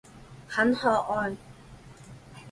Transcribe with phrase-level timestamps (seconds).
[0.47, 1.37] 很可愛